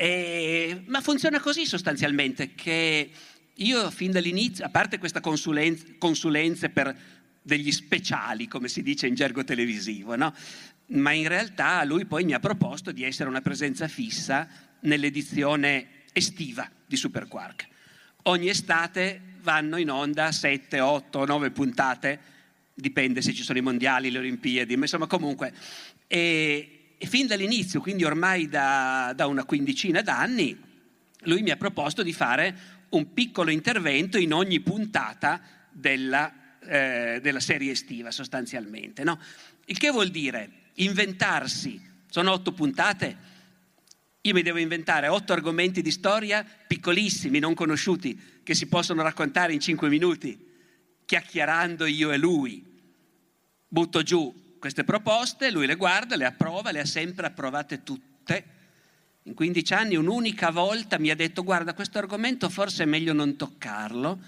E- 0.00 0.80
ma 0.86 1.02
funziona 1.02 1.40
così 1.40 1.66
sostanzialmente, 1.66 2.54
che 2.54 3.10
io 3.52 3.90
fin 3.90 4.10
dall'inizio, 4.12 4.64
a 4.64 4.70
parte 4.70 4.96
questa 4.96 5.20
consulenza, 5.20 5.84
consulenze 5.98 6.70
per 6.70 6.96
degli 7.42 7.70
speciali, 7.70 8.48
come 8.48 8.68
si 8.68 8.82
dice 8.82 9.06
in 9.06 9.14
gergo 9.14 9.44
televisivo, 9.44 10.16
no? 10.16 10.34
ma 10.86 11.12
in 11.12 11.28
realtà 11.28 11.84
lui 11.84 12.06
poi 12.06 12.24
mi 12.24 12.32
ha 12.32 12.40
proposto 12.40 12.92
di 12.92 13.04
essere 13.04 13.28
una 13.28 13.42
presenza 13.42 13.88
fissa 13.88 14.48
nell'edizione 14.80 16.04
estiva 16.14 16.66
di 16.86 16.96
Super 16.96 17.28
Quark. 17.28 17.68
Ogni 18.22 18.48
estate 18.48 19.20
vanno 19.42 19.76
in 19.76 19.90
onda 19.90 20.32
7, 20.32 20.80
8, 20.80 21.26
9 21.26 21.50
puntate, 21.50 22.20
dipende 22.72 23.20
se 23.20 23.34
ci 23.34 23.42
sono 23.42 23.58
i 23.58 23.62
mondiali, 23.62 24.10
le 24.10 24.18
Olimpiadi, 24.18 24.76
ma 24.76 24.84
insomma 24.84 25.06
comunque. 25.06 25.52
E, 26.06 26.79
e 27.02 27.06
fin 27.06 27.26
dall'inizio, 27.26 27.80
quindi 27.80 28.04
ormai 28.04 28.46
da, 28.46 29.14
da 29.16 29.26
una 29.26 29.44
quindicina 29.44 30.02
d'anni, 30.02 30.54
lui 31.20 31.40
mi 31.40 31.48
ha 31.48 31.56
proposto 31.56 32.02
di 32.02 32.12
fare 32.12 32.54
un 32.90 33.14
piccolo 33.14 33.50
intervento 33.50 34.18
in 34.18 34.34
ogni 34.34 34.60
puntata 34.60 35.40
della, 35.70 36.58
eh, 36.60 37.18
della 37.22 37.40
serie 37.40 37.72
estiva 37.72 38.10
sostanzialmente. 38.10 39.02
no? 39.02 39.18
Il 39.64 39.78
che 39.78 39.90
vuol 39.90 40.08
dire 40.08 40.50
inventarsi, 40.74 41.80
sono 42.10 42.32
otto 42.32 42.52
puntate, 42.52 43.16
io 44.20 44.34
mi 44.34 44.42
devo 44.42 44.58
inventare 44.58 45.08
otto 45.08 45.32
argomenti 45.32 45.80
di 45.80 45.90
storia 45.90 46.44
piccolissimi, 46.66 47.38
non 47.38 47.54
conosciuti, 47.54 48.42
che 48.42 48.54
si 48.54 48.66
possono 48.66 49.00
raccontare 49.00 49.54
in 49.54 49.60
cinque 49.60 49.88
minuti, 49.88 50.38
chiacchierando 51.06 51.86
io 51.86 52.10
e 52.10 52.18
lui. 52.18 52.62
Butto 53.66 54.02
giù 54.02 54.39
queste 54.60 54.84
proposte, 54.84 55.50
lui 55.50 55.66
le 55.66 55.74
guarda, 55.74 56.14
le 56.14 56.26
approva, 56.26 56.70
le 56.70 56.80
ha 56.80 56.84
sempre 56.84 57.26
approvate 57.26 57.82
tutte. 57.82 58.44
In 59.24 59.34
15 59.34 59.72
anni 59.74 59.96
un'unica 59.96 60.50
volta 60.50 60.98
mi 60.98 61.10
ha 61.10 61.16
detto 61.16 61.42
guarda 61.42 61.74
questo 61.74 61.98
argomento 61.98 62.48
forse 62.48 62.84
è 62.84 62.86
meglio 62.86 63.12
non 63.12 63.36
toccarlo, 63.36 64.18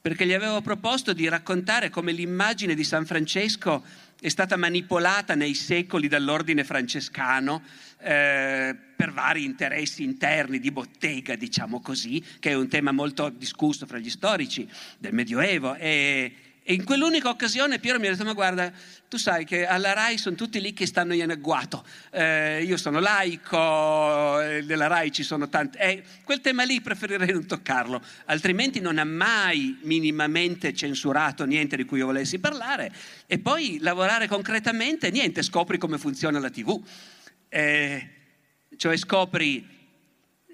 perché 0.00 0.26
gli 0.26 0.32
avevo 0.32 0.60
proposto 0.60 1.12
di 1.12 1.28
raccontare 1.28 1.88
come 1.88 2.12
l'immagine 2.12 2.74
di 2.74 2.84
San 2.84 3.06
Francesco 3.06 3.84
è 4.20 4.28
stata 4.28 4.56
manipolata 4.56 5.34
nei 5.34 5.54
secoli 5.54 6.08
dall'ordine 6.08 6.64
francescano 6.64 7.62
eh, 8.00 8.76
per 8.96 9.12
vari 9.12 9.44
interessi 9.44 10.02
interni 10.02 10.58
di 10.58 10.72
bottega, 10.72 11.36
diciamo 11.36 11.80
così, 11.80 12.22
che 12.38 12.50
è 12.50 12.54
un 12.54 12.68
tema 12.68 12.92
molto 12.92 13.30
discusso 13.30 13.86
fra 13.86 13.98
gli 13.98 14.10
storici 14.10 14.68
del 14.98 15.14
Medioevo. 15.14 15.74
E, 15.76 16.34
e 16.70 16.74
in 16.74 16.84
quell'unica 16.84 17.28
occasione 17.28 17.80
Piero 17.80 17.98
mi 17.98 18.06
ha 18.06 18.12
detto, 18.12 18.22
ma 18.22 18.32
guarda, 18.32 18.72
tu 19.08 19.16
sai 19.16 19.44
che 19.44 19.66
alla 19.66 19.92
RAI 19.92 20.16
sono 20.16 20.36
tutti 20.36 20.60
lì 20.60 20.72
che 20.72 20.86
stanno 20.86 21.14
in 21.14 21.28
agguato. 21.28 21.84
Eh, 22.12 22.62
io 22.62 22.76
sono 22.76 23.00
laico, 23.00 24.40
eh, 24.40 24.62
nella 24.62 24.86
RAI 24.86 25.10
ci 25.10 25.24
sono 25.24 25.48
tanti... 25.48 25.78
Eh, 25.78 26.04
quel 26.22 26.40
tema 26.40 26.62
lì 26.62 26.80
preferirei 26.80 27.32
non 27.32 27.44
toccarlo, 27.44 28.00
altrimenti 28.26 28.78
non 28.78 28.98
ha 28.98 29.04
mai 29.04 29.80
minimamente 29.82 30.72
censurato 30.72 31.44
niente 31.44 31.74
di 31.74 31.84
cui 31.84 31.98
io 31.98 32.06
volessi 32.06 32.38
parlare. 32.38 32.92
E 33.26 33.40
poi 33.40 33.78
lavorare 33.80 34.28
concretamente, 34.28 35.10
niente, 35.10 35.42
scopri 35.42 35.76
come 35.76 35.98
funziona 35.98 36.38
la 36.38 36.50
TV. 36.50 36.80
Eh, 37.48 38.08
cioè 38.76 38.96
scopri 38.96 39.66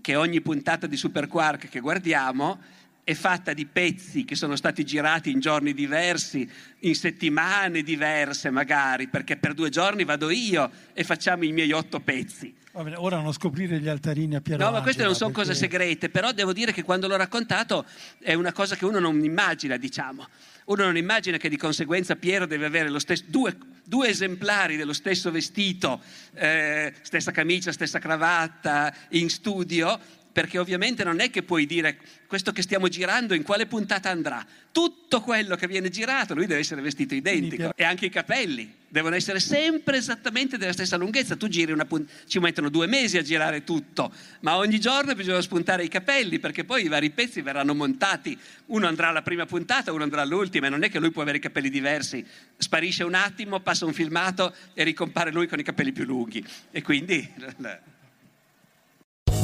che 0.00 0.16
ogni 0.16 0.40
puntata 0.40 0.86
di 0.86 0.96
Super 0.96 1.26
Quark 1.26 1.68
che 1.68 1.80
guardiamo 1.80 2.58
è 3.08 3.14
fatta 3.14 3.54
di 3.54 3.64
pezzi 3.64 4.26
che 4.26 4.34
sono 4.34 4.54
stati 4.54 4.84
girati 4.84 5.30
in 5.30 5.40
giorni 5.40 5.72
diversi, 5.72 6.46
in 6.80 6.94
settimane 6.94 7.82
diverse 7.82 8.50
magari, 8.50 9.08
perché 9.08 9.38
per 9.38 9.54
due 9.54 9.70
giorni 9.70 10.04
vado 10.04 10.28
io 10.28 10.70
e 10.92 11.04
facciamo 11.04 11.44
i 11.44 11.52
miei 11.52 11.72
otto 11.72 12.00
pezzi. 12.00 12.54
Bene, 12.70 12.96
ora 12.96 13.18
non 13.18 13.32
scoprire 13.32 13.80
gli 13.80 13.88
altarini 13.88 14.34
a 14.36 14.42
Piero 14.42 14.62
No, 14.62 14.72
ma 14.72 14.82
queste 14.82 15.04
non 15.04 15.14
sono 15.14 15.30
Angela, 15.30 15.46
cose 15.46 15.58
perché- 15.58 15.78
segrete, 15.78 16.10
però 16.10 16.32
devo 16.32 16.52
dire 16.52 16.70
che 16.70 16.82
quando 16.82 17.08
l'ho 17.08 17.16
raccontato 17.16 17.86
è 18.20 18.34
una 18.34 18.52
cosa 18.52 18.76
che 18.76 18.84
uno 18.84 18.98
non 18.98 19.24
immagina, 19.24 19.78
diciamo. 19.78 20.28
Uno 20.66 20.84
non 20.84 20.98
immagina 20.98 21.38
che 21.38 21.48
di 21.48 21.56
conseguenza 21.56 22.14
Piero 22.14 22.44
deve 22.44 22.66
avere 22.66 22.90
lo 22.90 22.98
stesso- 22.98 23.24
due, 23.28 23.56
due 23.84 24.08
esemplari 24.08 24.76
dello 24.76 24.92
stesso 24.92 25.30
vestito, 25.30 26.02
eh, 26.34 26.92
stessa 27.00 27.30
camicia, 27.30 27.72
stessa 27.72 27.98
cravatta, 27.98 28.94
in 29.12 29.30
studio, 29.30 29.98
perché 30.38 30.58
ovviamente 30.58 31.02
non 31.02 31.18
è 31.18 31.30
che 31.30 31.42
puoi 31.42 31.66
dire 31.66 31.98
questo 32.28 32.52
che 32.52 32.62
stiamo 32.62 32.86
girando 32.86 33.34
in 33.34 33.42
quale 33.42 33.66
puntata 33.66 34.08
andrà. 34.08 34.46
Tutto 34.70 35.20
quello 35.20 35.56
che 35.56 35.66
viene 35.66 35.88
girato, 35.88 36.32
lui 36.32 36.46
deve 36.46 36.60
essere 36.60 36.80
vestito 36.80 37.12
identico. 37.12 37.72
E 37.74 37.82
anche 37.82 38.06
i 38.06 38.08
capelli 38.08 38.72
devono 38.86 39.16
essere 39.16 39.40
sempre 39.40 39.96
esattamente 39.96 40.56
della 40.56 40.72
stessa 40.72 40.96
lunghezza. 40.96 41.34
Tu 41.34 41.48
giri 41.48 41.72
una 41.72 41.86
puntata, 41.86 42.20
ci 42.28 42.38
mettono 42.38 42.68
due 42.68 42.86
mesi 42.86 43.18
a 43.18 43.22
girare 43.22 43.64
tutto, 43.64 44.12
ma 44.42 44.58
ogni 44.58 44.78
giorno 44.78 45.12
bisogna 45.16 45.40
spuntare 45.40 45.82
i 45.82 45.88
capelli 45.88 46.38
perché 46.38 46.62
poi 46.62 46.84
i 46.84 46.88
vari 46.88 47.10
pezzi 47.10 47.40
verranno 47.40 47.74
montati. 47.74 48.38
Uno 48.66 48.86
andrà 48.86 49.08
alla 49.08 49.22
prima 49.22 49.44
puntata, 49.44 49.90
uno 49.90 50.04
andrà 50.04 50.22
all'ultima, 50.22 50.68
e 50.68 50.70
non 50.70 50.84
è 50.84 50.88
che 50.88 51.00
lui 51.00 51.10
può 51.10 51.22
avere 51.22 51.38
i 51.38 51.40
capelli 51.40 51.68
diversi. 51.68 52.24
Sparisce 52.56 53.02
un 53.02 53.14
attimo, 53.14 53.58
passa 53.58 53.86
un 53.86 53.92
filmato 53.92 54.54
e 54.72 54.84
ricompare 54.84 55.32
lui 55.32 55.48
con 55.48 55.58
i 55.58 55.64
capelli 55.64 55.90
più 55.90 56.04
lunghi. 56.04 56.46
E 56.70 56.80
quindi. 56.80 57.28